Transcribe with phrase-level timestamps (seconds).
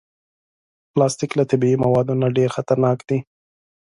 [0.93, 3.19] پلاستيک له طبعي موادو نه ډېر خطرناک دی.